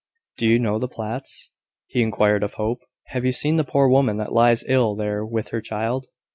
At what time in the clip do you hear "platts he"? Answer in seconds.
0.87-2.01